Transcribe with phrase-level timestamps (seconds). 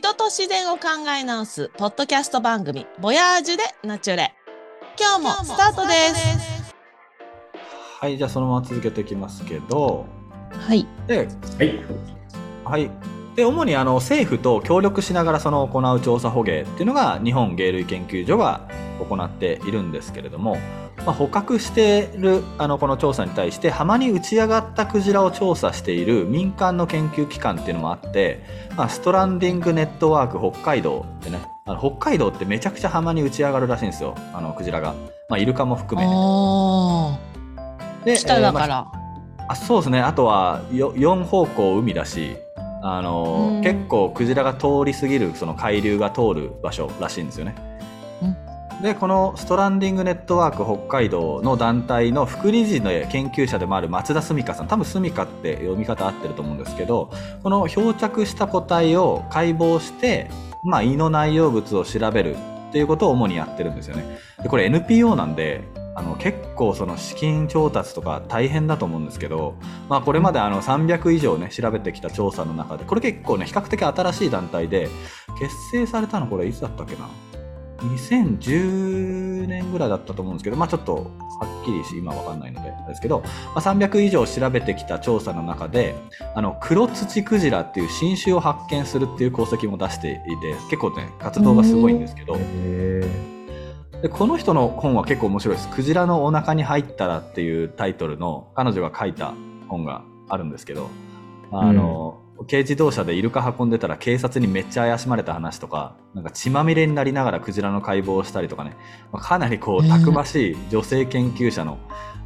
[0.00, 4.34] 人と自然を考え直すポッドキャスト番組ボヤージュでナチュレ。
[4.98, 6.64] 今日もスタートです。
[8.00, 10.06] はいじゃあそのまま続けていきますけど。
[10.52, 10.86] はい。
[11.06, 11.28] ではい。
[12.64, 12.90] はい。
[13.36, 18.66] で主にあの政府と協力しながらその行う調査捕鯨っていうのが日本鯨類研究所が
[19.06, 20.56] 行っているんですけれども、
[21.06, 28.44] まあ、捕獲しているあのこの調査に対して浜に打ち上がったクジラを調査している民間の研究機関っていうのもあって、
[28.76, 34.94] まあ、ストランディングネットワーク北海道ってねあの北海道ってめちゃくちゃ浜に打ち上がるらしいんですよあのクジラが、
[35.28, 37.18] まあ、イルカも含めねお
[38.04, 38.92] で北だかえーまあら、
[39.48, 40.00] あそうですね。
[40.00, 42.36] あとはよ4方向海だし
[42.82, 43.62] あのうん。
[43.62, 47.69] 結構クジラが通り過ぎるその海流が通る場所らしいんですよね。
[48.82, 60.30] でこのストランディングネットワーク北海道の団体の副理事の研究者でもある松田澄香さん多分澄香って読み方合ってると思うんですけどこの漂着した個体を解剖して、
[60.64, 62.36] まあ、胃の内容物を調べる
[62.70, 64.18] っていうことを主にやってるんですよね。
[64.42, 65.62] でこれ NPO なんで
[65.94, 69.56] あの結構その資金調達とか大変だと思うんですけど、
[69.90, 74.88] まあ、これまであの300以上ね調べてきた調査の中でこれ結構ね比較的新しい団体で
[75.38, 77.08] 結成されたのこれいつだったっけな？
[77.80, 83.20] 2010年ぐらいだったと思うんですけど、まあ、ちょっとはっきりし今わかんないのでですけど、
[83.54, 85.94] まあ、300以上調べてきた調査の中で
[86.34, 92.36] あの黒土クジラっていう新種を発見するっていう功績も出していて結構ね活動がすごいんですけど。
[92.38, 93.30] え
[94.02, 99.34] でこの人の本は結構面白いです「クジラのお腹に入ったら」っていうタイトルの彼女が書いた
[99.68, 100.88] 本があるんですけど
[101.52, 108.76] あの、軽自動車でイルカ運んでたら警察にめっちゃ怪しまれた話とかなんか血まみれになりながらクジラの解剖をしたりとかね、
[109.12, 111.78] まあかなりこうたくましい女性研究者の、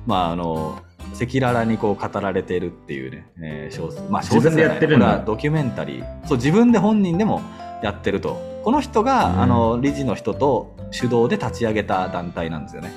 [0.06, 0.82] まああの
[1.14, 4.10] 赤裸々にこう語られているっていうね、えー小説。
[4.10, 5.18] まあ小説でやってるんだ。
[5.18, 6.26] ドキュメンタリー。
[6.26, 7.42] そう自分で本人でも
[7.82, 8.40] やってると。
[8.64, 9.40] この人が、うん。
[9.42, 12.92] あの理事の人と主導で立ち上げた団体なんですよね、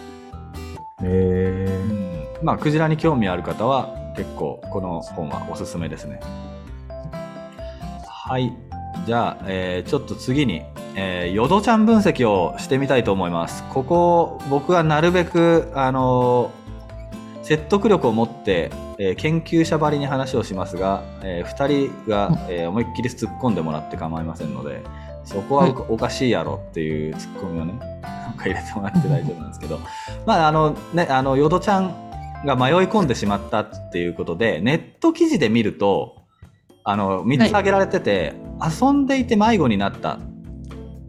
[1.01, 6.19] ー、えまあクジラに興味ある方は結構この本はおすすめですね
[8.27, 8.51] はい。
[9.05, 10.61] じゃあ、えーちょっと次に、
[10.97, 13.63] えー、ヨドちゃん分析をしてみたいと思います。
[13.69, 16.51] ここ僕はなるべくあの
[17.41, 24.83] 説得力を持って、えー研究者ばりに話をしますが、え2人が、えー思いっきり突っ込んでもらって構いませんので
[25.23, 29.79] そこはおおかしいやろっていうツッコミをねなんか入れてもらって大丈夫なんですけど。
[30.25, 31.95] まああのねあのヨドちゃん
[32.45, 36.16] が迷い込んでしまったっていうことでネット記事で見ると
[36.89, 38.33] あの3つ挙げられてて、
[38.81, 40.19] 遊んでいて迷子になったっ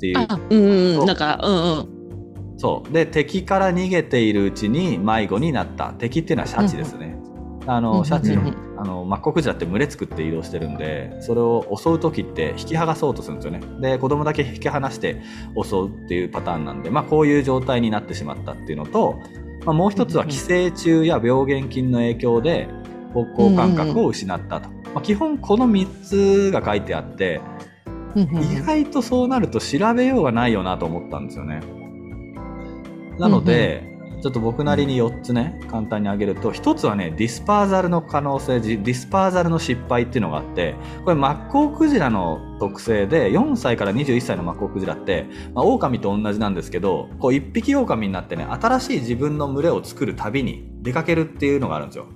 [0.00, 0.18] ていう。
[0.18, 0.60] あうん
[0.98, 2.58] うんなんかうんうん。
[2.58, 2.92] そう。
[2.92, 5.92] で敵から逃げているうちに迷子になった。
[5.92, 7.16] 敵っていうのはシャチですね、
[7.68, 8.32] あうんのシャチ
[8.76, 13.60] あのマッコウクジラって群れ作って移動してるんでそれを襲う時って引き剥がそうとするんですよね。
[13.80, 15.22] で子供だけ引き離して
[15.62, 19.20] 襲うっていうパターンなんで、まあ、こういう状態になってしまったっていうのと、
[19.64, 22.68] まあ、もう一つは寄生虫や病原菌の影響で
[23.12, 27.40] 方向感覚を失ったと、まあ、基本この3つが書いてあって
[28.14, 31.60] うんうん意外とそうなると調べようがないよなと思ったんですよね。
[33.18, 33.88] なので、
[34.22, 52.06] ちょっと僕なりに4つね簡単に挙げると1つはねディスパーザルの可能性ディスパーザルの失敗っていうのがあってこれマッコウクジラの特性で4歳から21歳のマッコウクジラって、まあ、狼と同じなんですけどこう1匹狼になってね新しい自分の群れを作る旅に出かけるっていうのがあるんですよ。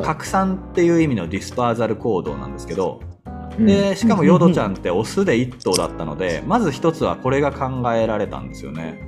[0.00, 9.00] 拡散っていう意味のディスパーザル行動なんですけど、ー、でしかもヨドちゃんってオスで1頭だったのでまず1つはこれが考えられたんですよね。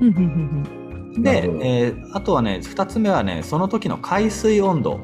[0.00, 0.08] うん。
[0.08, 5.00] うんうんでえーあとはね2つ目はねその時の海水温度。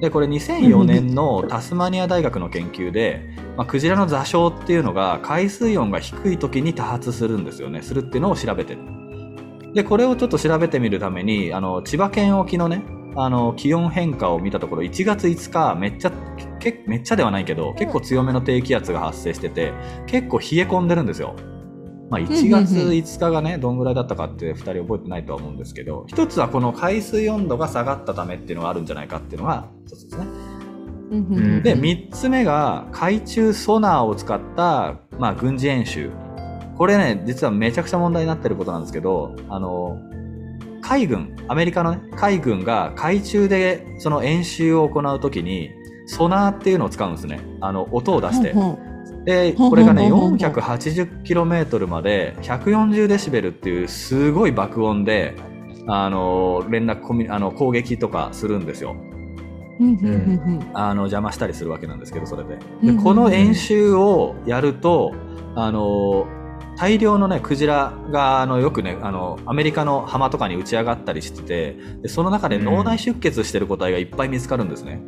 [0.00, 3.22] でこれ2004年のタスマニア大学の研究で、
[3.56, 7.80] まあ、クジラの座礁っていうのが海水温が低い時に多発するんですよね。
[7.80, 8.80] するっていうのを調べてる
[9.74, 12.84] でこれをちょっと調べてみるためにあの千葉県沖のね
[13.16, 16.12] あの気温変化を見たところ1月5日めっちゃ
[16.58, 19.72] けめっちゃではないけど結構強めの低気圧が発生してて
[20.06, 21.34] 結構冷え込んでるんですよ。
[22.10, 30.26] まあ、1月5日がねどんぐらいだったかって2人覚えてないとは思うんですけど一つはこの海水温度が下がったためっていうのがあるんじゃないかっていうのが一つですね。
[31.62, 36.10] で3つ目が海中ソナーを使った、まあ、軍事演習
[36.76, 39.98] これね実はめちゃくちゃ問題になってることなんですけどあの
[40.80, 45.70] 海軍アメリカの、ね、海軍が海中でその演習を行う時に
[46.06, 47.40] ソナーっていうのを使うんですね。
[47.60, 48.52] あの音を出して。
[48.52, 48.94] ほうほう
[49.24, 55.34] でこれがねほうほうほう 480km まで140デシベルっていうすごい爆音で
[55.86, 58.94] あの連絡コミュあの攻撃とかするんですよ。
[59.80, 62.58] うんあの邪魔したりするわけなんですけどそれで。
[62.82, 65.14] でこの演習をやると
[65.54, 66.26] あの
[66.76, 75.00] 大量のねクジラがあのよくねあのアメリカの浜とかに打ち上がったりしててでその中で脳内出血してる個体がいっぱい見つかるんですね。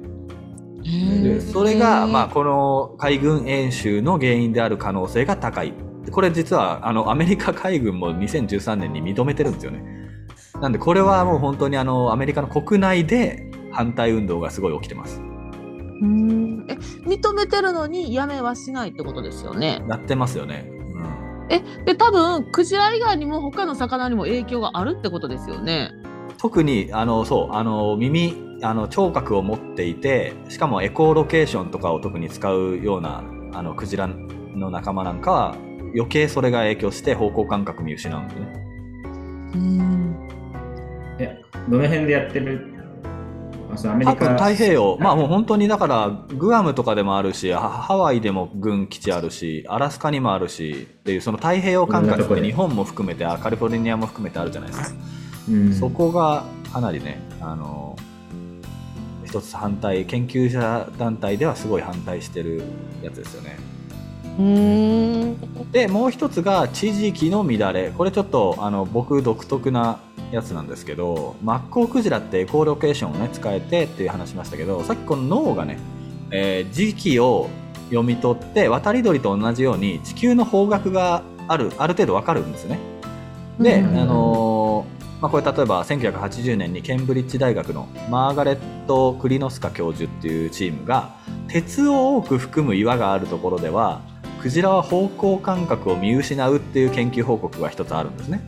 [0.83, 5.73] でそれが、まあ、この海軍演習の原因である可能性が高い。
[6.05, 9.85] でこれ実はあのアメリカ海軍も2013年に認めてるんですよね。
[10.61, 15.21] なんでこれはもう本当にあのアメリカの国内で反対運動がすごい起きてます。
[16.01, 16.67] うん。
[16.69, 16.75] え
[17.07, 19.85] 認めてるのにやめはしないってことですよね。
[19.89, 20.76] やってますよね、うん、
[21.49, 25.93] えで多分クジラ以外にも他の魚にも影響があるってことですよね。
[26.39, 33.23] 特にあのそうあの耳あの聴覚を持っていてしかもエコーロケーションとかを特に使うような
[33.53, 35.57] あのクジラの仲間なんかは
[35.95, 38.47] 余計それが影響して方向感覚見失うんですね
[39.55, 40.29] うん
[41.19, 42.76] え、どの辺でやってる
[43.89, 44.35] アメリカ。
[44.35, 44.97] 太平洋。
[45.01, 55.01] まあもう本当にだからグアムとかでもあるしハハワイでも軍基地あるしアラスカにもあるしっていうその太平洋感覚って日本も含めてあカリフォルニアも含めてあるじゃないですか、
[55.51, 57.97] うん、そこがかなりねあの
[59.25, 62.63] 一つ反対研究者団体ではすごい反対してる
[63.03, 63.57] やつですよね。
[63.71, 63.76] うん
[65.73, 67.91] でもう一つが地磁気の乱れ。
[67.91, 69.99] これちょっとあの僕独特な
[70.33, 75.79] やつなんですけどマッコウクジラってエコーロケーションをね使えてっていう話しましたけどさっきこの脳がね、
[76.31, 77.49] えー磁気を
[77.91, 82.79] 読み取って渡り鳥と同じように地球の方角があるある程度わかるんですね。
[83.61, 88.57] で、うんあのーまあ、これ例えば1980年にケンブリッジ大学のマーガレッ
[88.87, 91.15] ト・クリノスカ教授っていうチームが
[91.49, 94.03] 鉄を多く含む岩があるところでは
[94.47, 98.41] クジラは方向感覚を見失うっていう研究報告が一つあるんですね。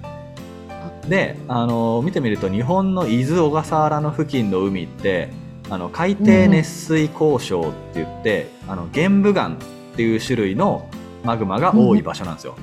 [1.09, 5.31] で、あのー見てみると日本の伊豆小笠原の付近の海って
[5.69, 9.57] あの海底熱水鉱床って言って、あの玄武岩っ
[9.97, 10.89] ていう種類の
[11.25, 12.55] マグマが多い場所なんですよ。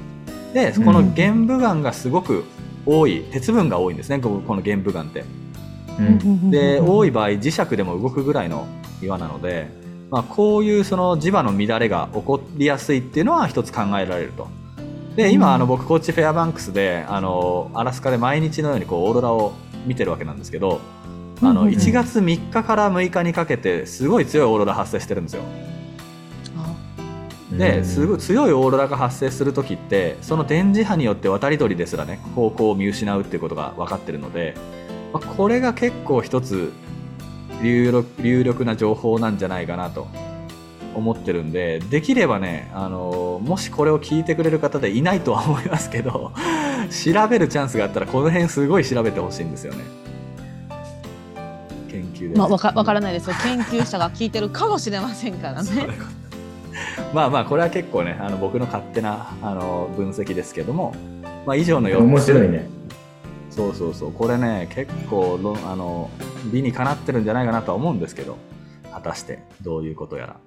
[0.54, 2.46] でこの玄武岩がすごく
[2.86, 5.26] 多い鉄分が多いんですねここの玄武岩って。
[6.00, 6.52] うん。
[6.52, 8.66] で多い場合磁石でも動くぐらいの
[9.02, 9.68] 岩なので、
[10.12, 14.48] まあ、こういうその磁場の乱れが起こりやすいっていうのは一つ考えられると。
[15.16, 19.54] で今あの僕こっちフェアバンクスであのアラスカで毎日のようにこうオーロラを
[19.86, 20.82] 見てるわけなんですけど
[21.42, 25.44] あのうんうんうん1月3日から6日にかけてすごい強いオーロラ発生してるんですよ。
[27.52, 34.56] ですごい強いオーロラが発生する時ってその電磁波によって渡り鳥ですらね方向を見失うっていうことが分かってるので、
[35.14, 36.74] まあこれが結構一つ
[37.68, 40.08] 有力有力な情報なんじゃないかなと
[40.96, 46.32] 思ってるんでできればねあのもしこれを聞いてくれる方でいないとは思いますけど
[46.90, 49.84] 調べるチャンスがあったらこの辺すごい調べてほしいんですよね。
[51.90, 53.36] 研究で、まあ、わかわからないですよ。
[53.44, 55.70] 研究者が聞いてるかもしれませんからね。
[57.14, 60.94] まあまあこれは結構ねあの僕の勝手なあの分析ですけども、
[61.46, 62.70] まあ、以上の4つ面白いね。
[63.50, 64.12] そうそうそう。
[64.12, 66.10] これね結構ろあの
[66.52, 68.38] 理にかなってるんじゃないかなとは思うんですけど
[68.92, 70.38] 果たしてどういうことやら。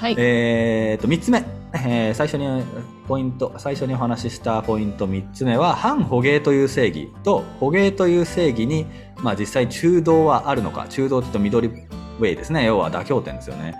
[0.00, 0.14] はい。
[0.18, 1.44] えー、と3つ目、
[1.74, 2.62] えー最初に
[3.08, 8.86] ポイント最初にお話ししたポイント3つ目は反捕鯨という正義と捕鯨という正義に、
[9.22, 10.86] まあ、実際中道はあるのか。
[10.88, 12.66] 中道って言うと緑ウェイですね。
[12.66, 13.74] 要は妥協点ですよね。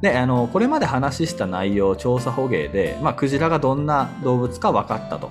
[0.00, 5.30] であのこれまで話した内容調査捕鯨で、まあ、クジラがどんな動物か分かったと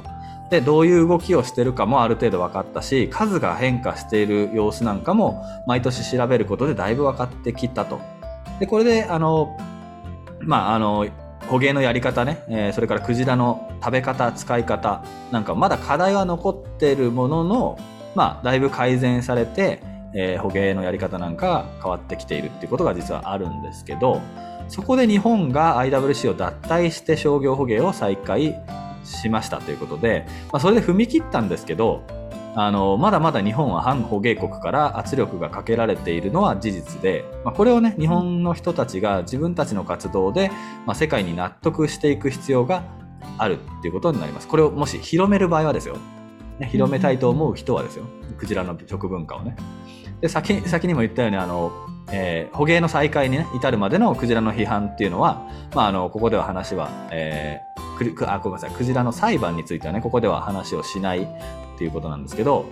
[0.50, 8.00] でどういう動きをしてるかもある程度分かったし数が変化している様子なんかも毎年調べることでだいぶ分かってきたと。
[8.60, 9.58] でこれであの
[10.42, 11.08] まああの
[11.48, 17.80] 捕鯨のやり方ね、えーそれからクジラの食べ方使い方なんかまだ課題は残ってるものの
[18.16, 19.82] まあだいぶ改善されて、
[20.14, 24.22] えー捕鯨のやり方なんか変わってきているっていうことが実はあるんですけど
[24.68, 28.56] そこで日本が IWC を脱退して商業捕鯨を再開
[29.10, 32.04] しましたということで、まあ、それで踏み切ったんですけど
[32.56, 40.50] あのまだまだ日本は反捕鯨国から圧力がかけられているのは事実で、まあ、これをね日本の人たちが自分たちの活動で、
[40.86, 42.84] まあ、世界に納得していく必要が
[43.38, 44.48] あるっていうことになります。
[44.48, 45.98] これをもし広める場合はですよ、
[46.60, 48.06] ね、広めたいと思う人はですよ。
[48.38, 49.56] クジラの食文化をね。
[50.22, 51.72] で先先にも言ったようにあの、
[52.12, 58.72] えー捕鯨の再開に、ね、至るまでのクジラの批判っていうのは、まあ、あのここでは話は、えーくくあごめんなさい。
[58.72, 61.28] クジラの裁判についてはねここでは話をしないっ
[61.78, 62.66] ていうことなんですけど、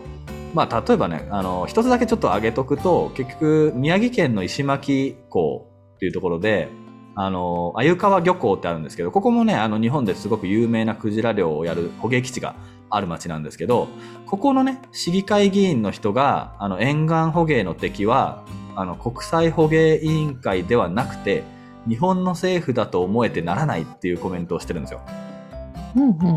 [0.53, 6.69] まあ、例えばねあの一つだけちょっと挙げとくと結局宮城県の石巻港っていうところで
[7.15, 12.55] 鮎川漁港ってあるんですけどここもねあの日本ですごく有名なクジラ漁をやる捕鯨基地が
[12.89, 13.87] ある町なんですけど
[14.27, 18.43] ここのね市議会議員の人があの沿岸捕鯨の敵は
[18.75, 21.43] あの国際捕鯨委員会ではなくて
[21.87, 25.01] 日本の政府だと思えてならないっていうコメントをしてるんですよ。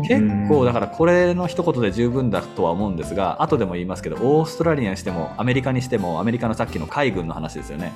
[0.07, 7.93] 結構だからこれの一言で十分だとは思うんですが後でも言いますけどオーストラリアにしてもアメリカにしてもアメリカのさっきの海軍の話ですよね。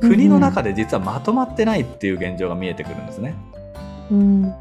[0.00, 3.34] 国の中で実はまとまってないっていう現状が見えてくるんですね。
[4.10, 4.54] うん。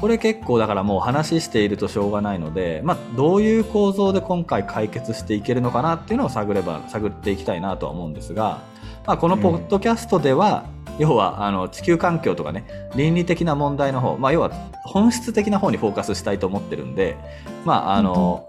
[0.00, 8.62] これ結構だからもう話しているとしょうがないので、まあ、どういう構造で今回解決していけるのかなっていうのを探れば探っていきたいなとは思うんですが、
[9.06, 10.64] まあ、このポッドキャストでは、
[10.98, 14.50] 要はあの地球環境とかね倫理的な問題の方、まあ、要は
[14.84, 17.16] 本質的な方にフォーカスしたいと思ってるんで、
[17.64, 18.48] まああの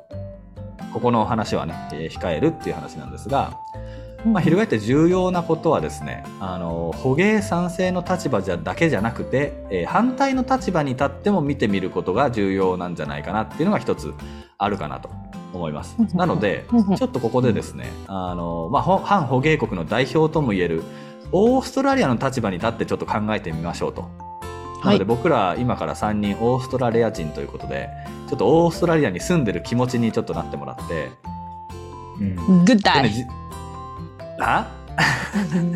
[0.93, 3.57] ここの話はね、えー控えるっていう話なんですが、
[4.25, 14.13] まあ、翻って重要なことはですねあの捕鯨賛成の立場じゃだけじゃなくて、えー反対の立場に立っても見てみることが重要なんじゃないかなっていうのが一つ
[14.57, 15.09] あるかなと
[15.53, 15.95] 思います。
[15.99, 16.07] うん。
[16.17, 20.83] なのでうんちょっとここでですねあの、まあ、ほ反捕鯨国の代表ともいえる
[21.37, 24.09] オーストラリアの立場に立ってちょっと考えてみましょうと。
[24.85, 27.89] なので僕ら今から3人オーストラリア人ということで
[28.29, 31.09] ちょっとオーストラリアに住んでる気持ちにちょっとなってもらって。
[32.19, 32.65] うん。
[32.65, 33.11] グッダイ
[34.39, 34.71] あ？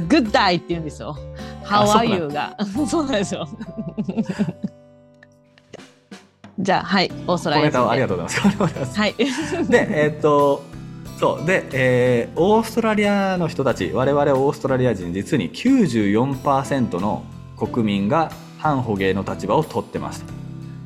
[0.07, 1.17] グッダイって言うんですよ。
[1.65, 2.55] How are you が。
[2.87, 3.45] そうなんですよ。
[6.59, 8.47] じゃあはいオーストラリアコメントありがととうございます。
[8.47, 8.99] ありがとうございます。
[8.99, 9.15] はい。
[9.69, 10.63] で、えーっと、
[11.19, 11.45] そう。
[11.45, 17.25] で、えーオーストラリアの人たち、我々オーストラリア人、実に94%の
[17.57, 20.23] 国民が反捕鯨の立場を取ってます。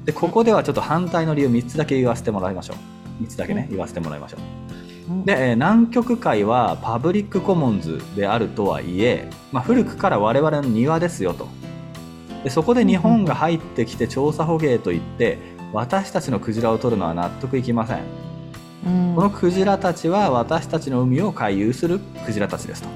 [0.06, 2.74] で、ここではちょっと反対の理由3つだけ言わせてもらいましょ
[3.22, 3.24] う。
[3.24, 5.26] 3つだけね、言わせてもらいましょう。
[5.26, 11.48] で、えー南極海はパブリックコモンズであるとはいえ、まあ、古くから我々の庭ですよと。
[12.44, 15.38] でそこで日本が入ってきて調査捕鯨といって
[15.72, 18.33] 私たちのクジラを取るのは納得いきません。
[18.84, 18.90] こ
[19.22, 22.90] のクジラたちは私たちの海を回遊するクジラたちですと。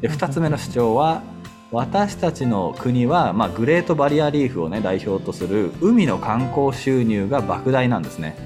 [0.00, 1.22] で2つ目の主張は
[1.70, 8.36] 私たちの国は、まあ、グレートバリアリーフを、ね、代表とする海の観光収入が莫大なんですね。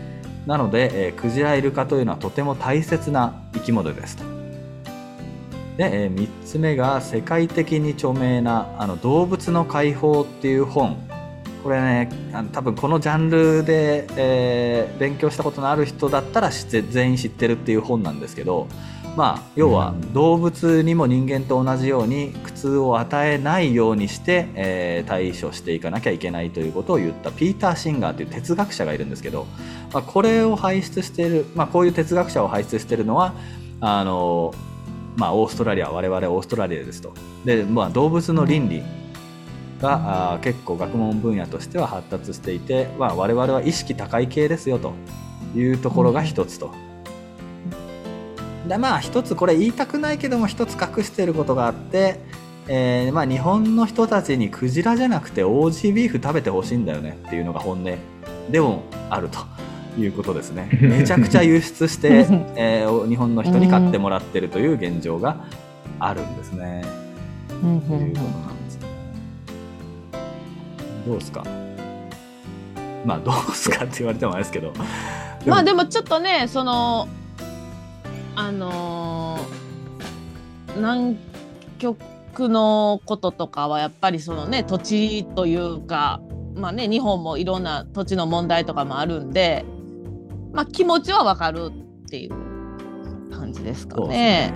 [0.47, 4.25] なので、えークジライルカというのはとても大切な生き物ですと。
[5.79, 11.08] で、え3つ目が世界的に著名なあの動物の解放っていう本
[11.63, 18.67] これねあの多分このジャンルで、えー勉強したことのある人だったら全員知ってるっていう本なんですけど
[19.17, 20.13] まあ要はうん。
[20.13, 29.47] 動物にも人間と同じように苦痛を与えないようにして、えー対処していかなきゃいけないということを言ったピーター・シンガーという哲学者がいるんですけど、
[29.93, 33.35] まあ、これを輩出している、まあ、こういう哲学者を輩出しているのは
[33.81, 34.53] あの
[35.19, 37.13] まあ、オーストラリア我々オーストラリアですと。
[37.45, 44.93] で、まあ、動物の倫理が、あー結構学問分野としては発達していて、まあ、我々は意識高い系ですよと
[45.55, 46.73] いうところが一つと。
[48.67, 52.21] でまあ一つこれ言いたくないけども一つ隠していることがあって、
[52.69, 57.99] えーまあ、日本の人たちにクジラじゃなくてオージービーフ食べてほしいんだよねっていうのが本音
[58.51, 59.39] でもあると
[59.99, 60.69] いうことですね。
[60.81, 65.37] めちゃくちゃ輸出して、えー日本の人に買ってもらってるという現状が
[65.99, 66.85] あるんですね。
[67.63, 68.58] うんということなんですね。
[71.09, 71.45] どうですか？
[73.05, 73.85] まあどうですか？
[73.85, 74.73] って言われてもあれですけど。
[75.47, 77.09] まあでもちょっとねその
[78.37, 79.69] あのー
[80.77, 81.17] 南
[81.79, 86.21] 極のこととかはやっぱりそのね土地というか
[86.55, 89.65] まあね日本もいろんな土地の問題とかもあるんで
[90.53, 91.71] まあ気持ちはわかる
[92.05, 94.53] っていう感じですかそうですね。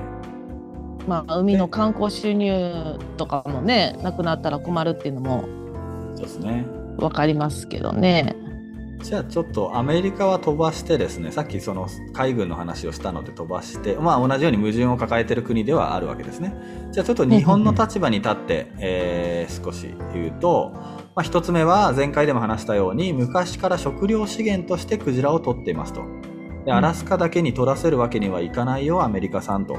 [1.09, 5.49] まあ海の観光収入とかもねなくなったら困るっていうのも
[6.23, 6.65] ですね。
[6.99, 8.35] わかりますけどね。
[9.03, 16.55] じゃあちょっとアメリカは飛ばしてですねさっきその海軍の話をしたので飛ばしてまあ同じように矛盾を抱えてる国ではあるわけですね。
[16.93, 20.71] じゃあちょっと日本の立場に立って、えー少し言うと、
[21.15, 26.03] まあ、一つ目は前回でも話したように昔から食料資源としてクジラを取っていますと。
[26.65, 29.77] でアラスカだけに取らせるわけにはいかないよアメリカ産と。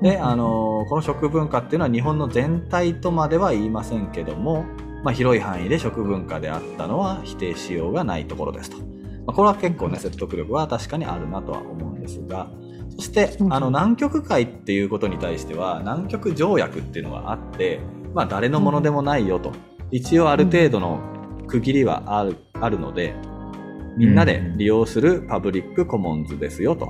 [0.00, 4.64] で、あのこの食文化っていうのは日本の全体とまでは言いませんけども、
[5.02, 8.78] まあ、広い範囲で食文化であったのは否定しようがないところですと。
[9.26, 12.50] まあ、これは結構ね説得力は確かにあるなとは思うんですが
[12.96, 17.80] そしてうんあの南極海っていうことに対しては南極条約っていうのがあって、
[18.14, 19.52] まあ、誰のものでもないよと
[19.90, 21.00] 一応ある程度の
[21.46, 23.14] 区切りはあるあるので
[23.96, 26.86] みんなで利用するパブリックコモンズですよと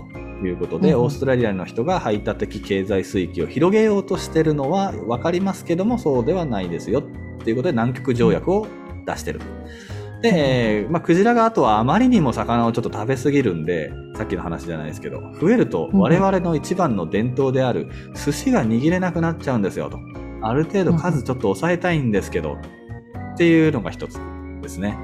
[0.46, 7.02] いうことで、うんオーストラリアの人が排他的経済水域を広げようとしてるのは分かりますけどもそうではないですよ
[7.42, 8.66] っていうことで南極条約を
[9.04, 9.46] 出してると
[10.22, 19.98] で、えーまあ、クジラがあとはあまりにも魚をちょっと食べ過ぎるんで、さっきの話じゃないですけど、増えると我々の一番の伝統である寿司が握れなくなっちゃうんですよと。
[20.42, 22.56] ある程度数ちょっと抑えたいんですけど、
[23.34, 24.20] っていうのが一つ
[24.62, 24.96] ですね。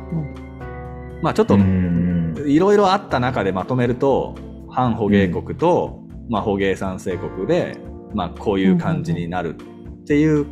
[1.21, 4.37] まあちょっとうんいろいろあった中でまとめると、
[4.71, 7.77] 反捕鯨国と、まあ、捕鯨産生国で、
[8.15, 10.47] まあ、こういう感じになるっていう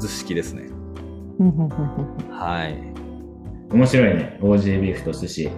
[0.00, 0.77] 図式ですね。
[2.30, 2.76] はい。
[3.74, 4.38] 面白いね。
[4.42, 5.50] オージービーフと寿司。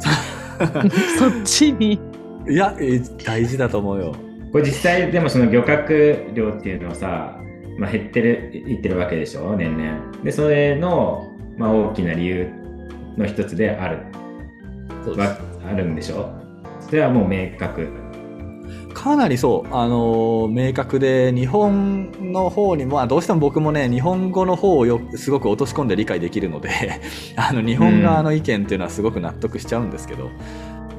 [1.18, 1.98] そっちに？
[2.48, 4.12] いや、え大事だと思うよ。
[4.52, 7.38] これ実際でもその漁獲量っていうのはさ、
[7.78, 10.22] まあ、減ってる、いってるわけでしょ、年々。
[10.22, 12.48] で、それの、まあ、大きな理由
[13.16, 13.98] の一つである、
[15.04, 16.28] そうはあるんでしょ？
[16.80, 17.88] それはもう明確。
[18.92, 26.70] かなりそう、あのー明確で、日本の方にも、あどうしても僕もね、日本語の方をよすごく落とし込んで理解できるので、
[27.36, 30.30] あの日本側の意見っていうのはすごく納得しちゃうんですけど、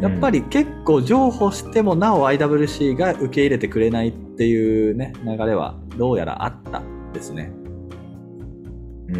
[0.01, 6.81] やっぱり結構譲歩してもなお IWC が受け入れてくれないっていうね、流れはどうやらあった
[7.13, 7.51] ですね。
[9.09, 9.19] うー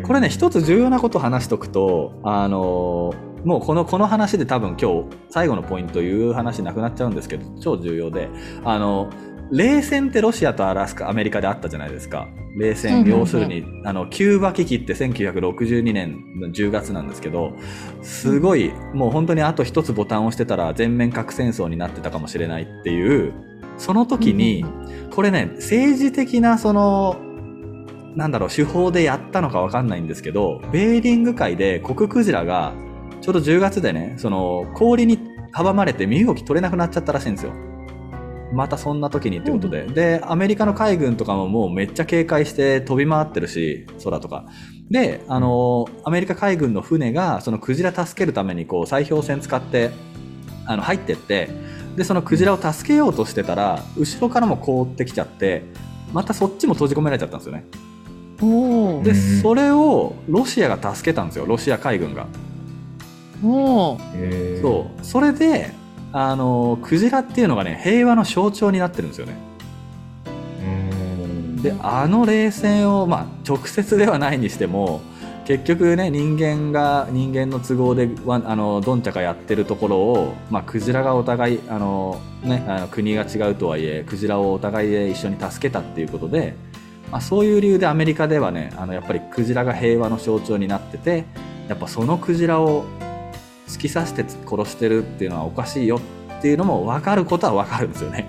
[0.00, 8.28] んこれね、一つ重要なことを話しとくと、あのーもうこの、この話で多分今日最後のポイント言う話なくなっちゃうんですけど、超重要で、
[8.64, 9.10] あの、
[9.52, 12.28] 冷戦ってロシアとアラスカ、アメリカであったじゃないですか。
[12.56, 17.52] 冷うん戦、うんうん要するに、あの、キューバ危機って1962年の10月なんですけど、
[18.02, 23.32] すごい、もう本当にあと一つボタンを押してたら全面核戦争になってたかもしれないっていう、
[23.76, 24.64] その時に、
[25.10, 27.16] これね、政治的なその、
[28.14, 32.72] なんだろう、手法でやったのかわかんないんですけど、ベーリング海でコククジラが、
[33.20, 35.18] ちょうど10月でね、その、氷に
[35.52, 37.52] 阻まれて身動き取れなくなっちゃったらしいんですよ。
[38.52, 39.84] またそんな時にってことで。
[39.84, 44.46] で、アメリカの海軍とかももうめっちゃ警戒して飛び回ってるし、空とか。
[44.90, 49.90] で、あの、アメリカ海軍の船が、そのクジラ助けるためにこう、砕氷船使って、
[50.66, 51.48] あの、入ってって、
[51.96, 55.62] で、そのクジラを助けようとしてたら、後ろからも凍ってきちゃって、
[56.12, 57.64] またそっちも閉じ込められちゃったんですよね。
[58.40, 62.26] で、うんそれをロシアが助けたんですよ、ロシア海軍が。
[63.44, 63.98] お
[64.60, 65.04] そう。
[65.04, 65.72] それで、
[66.12, 69.50] あの、クジラっていうのがね、平和の象徴になってるんですよね。
[71.62, 75.00] で、あの冷戦を、まあ、直接ではないにしても、
[75.44, 86.54] 結局ね、人間が、人間の都合で、わあの、どんちゃかやってるところを、まあ、クジラがお互い、あの、ね、あの国が違うとはいえ、クジラをお互いで一緒に助けたっていうことで、
[87.10, 91.24] まあ、そういう理由でアメリカではね、あの、やっぱりクジラが平和の象徴になってて、
[91.68, 92.84] やっぱそのクジラを
[93.70, 96.00] 突き刺して殺してるっていうのはおかしいよ
[96.38, 98.28] っていうのも分かることは分かるんですよね。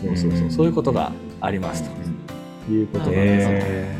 [0.00, 1.90] そうそうそう、そういうことがありますと。
[2.70, 3.44] いうことなんです。
[3.44, 3.50] よ。
[3.52, 3.96] へ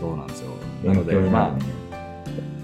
[0.00, 0.50] そうなんですよ。
[0.84, 1.58] ーなので、まあ、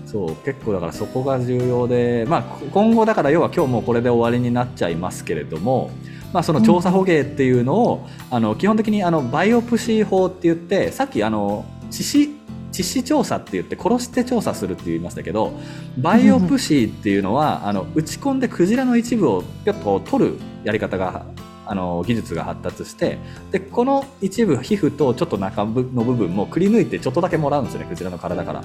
[0.07, 5.91] そう、結構だからそこが重要で、まあ、こ今後だから要は今日もうこれで終わりになっちゃいますけれども、
[6.33, 12.44] まあ、その調査捕鯨っていうのを、あの基本的にあのバイオプシー法って言ってさっきあの致死
[12.75, 15.53] 致死調査って言って殺して調査するって言いましたけど
[15.97, 21.25] バイオプシーっていうのはあの打ち込んでクジラの一部をピョッと取るやり方が
[21.67, 23.19] あの技術が発達して
[23.51, 28.65] でこの一部皮膚とちょっと中部の部分もくり抜いてちょっとだけもらうんですよねクジラの体から。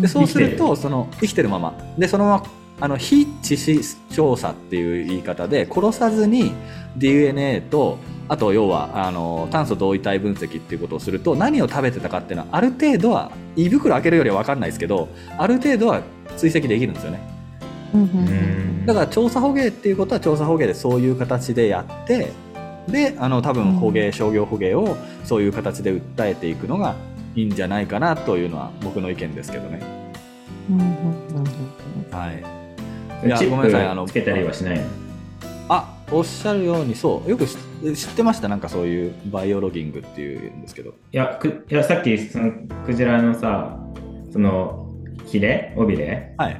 [0.00, 2.46] でそうするとその生きてるままでそのまま
[2.80, 6.52] あの非致死調査っていう言い方で殺さずに
[6.96, 15.08] DNA とあと要はあの炭素同位体分析っていうことをすると何を食べてたかっていうのはある程度は胃袋開けるよりは分かんないですけど
[15.38, 16.02] ある程度は
[16.36, 17.20] 追跡できるんですよね。
[17.94, 22.32] うんだから調査捕鯨っていうことは調査捕鯨でそういう形でやって
[22.88, 26.94] であの多分捕鯨商業捕鯨をそういう形で訴えていくのが
[27.34, 29.80] いいんじゃないかなというのは僕の意見ですけどね。
[32.10, 32.65] はい
[33.24, 34.84] いやチごめんなさいあのつけたりはしないの？
[35.68, 37.30] あおっしゃるようにそう。
[37.30, 37.56] よく知
[37.96, 38.48] 知ってました？
[38.48, 40.90] なんかそういうバイオロギングっていうんですけど。
[40.90, 42.52] いやくいやさっきその
[42.84, 43.78] クジラのさ
[44.32, 44.92] その
[45.24, 45.74] ヒレ？
[45.76, 46.34] 尾びれ？
[46.38, 46.52] はい。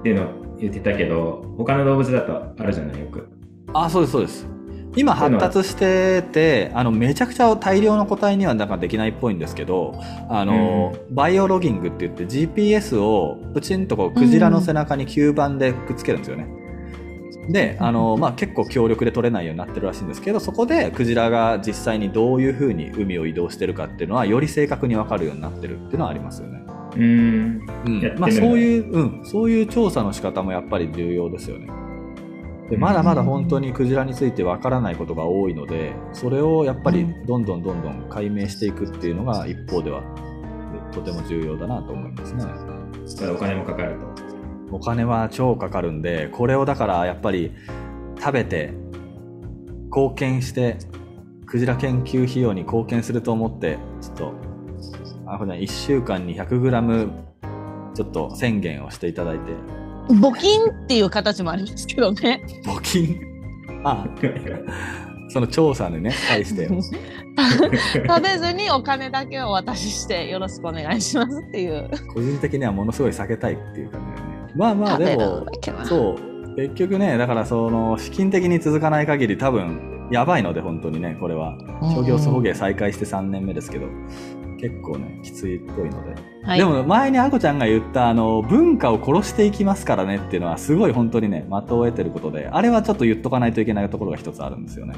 [0.00, 3.00] っていうの言ってたけど他の動物だとあるじゃない？
[3.00, 3.28] よく。
[3.74, 4.46] あそうですそうです
[4.96, 16.46] 今発達しててあのめちゃくちゃ大量の個体にはなんかできないっぽいんですけどあの、バイオロギングって言って GPS をプチンとこうクジラの背中に吸盤でくっつけるんですよね。
[17.48, 26.62] であの、まあ、結構強力で取れないようになってるらしいんですけどそこでクジラが実際にどういうふうに海を移動してるかっていうのはより正確に分かるようになってるっていうのはありますよね。
[26.94, 27.60] うーん。
[28.18, 31.68] まあ、そういう、うん、そういう調査の仕方もやっぱり重要ですよね。
[32.70, 40.02] でまだまだ本当にクジラについてわからないことが多いのでそれをやっぱりどんどんどんどん解明していくっていうのが一方では
[40.92, 42.44] とても重要だなと思いますね。
[43.06, 44.06] それお金もかかると。
[44.70, 47.52] お金は超かかるんでこれをだからやっぱり
[48.18, 48.72] 食べて
[49.86, 50.78] 貢献して
[51.46, 54.34] クジラ研究費用に貢献すると思ってちょっと
[55.26, 57.10] あほら1週間に 100g
[57.94, 59.52] ちょっと宣言をしていただいて
[60.08, 62.42] 募金っていう形もありますけどね。
[62.64, 63.20] 募金？
[63.84, 64.06] あ
[65.28, 71.90] その調査でね対して 食べずにお金だけお渡ししてよろしくお願いしますっていう。
[72.14, 74.52] 個人的にはものすごい避けたいっていう感じだよね。
[74.54, 75.86] まあまあでもう。
[75.86, 76.56] そう。
[76.56, 81.58] 結局ねだからその資金的に続かない限り多分やばいので本当にねこれは。
[81.94, 83.86] 商業送迎再開して3年目ですけど
[84.64, 94.94] 結構ねきついっぽいので、はい、でも前にあこちゃんが言ったあの文化を殺していきますからねっていうのはすごい本当にね的を得てることであれはちょっと言っとかないといけないところが一つあるんですよね。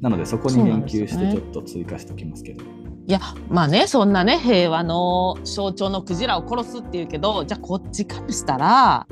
[0.00, 2.64] なのでそこに言及してちょっと追加しておきますけど。
[2.64, 4.38] いやまあねそんなね。
[4.38, 9.06] 平和の象徴のクジラを殺すっていうけどじゃあこっちからしたら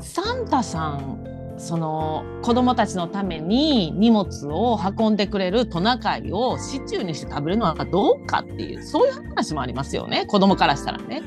[0.00, 11.22] サンタさんその子供たちのために荷物を運んでくれるトナカイをシチューにして食べるのはどうかっていうそういう話もありますよね子供からしたらね。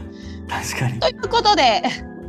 [0.48, 1.82] 確かにということで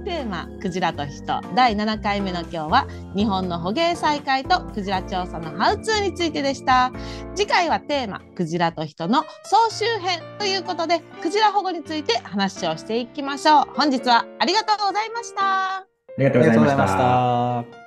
[0.05, 6.93] テーマ「クジラと人」第7回目の今日は日本の捕鯨再開とクジラ調査のハウツーについてでした
[7.35, 15.87] 次回はテーマ「クジラと人」の総集編ということでクジラ保護について話をしていきましょう本日はありがとうございましたあ
[16.19, 16.89] りがとうございました。
[16.89, 17.80] した。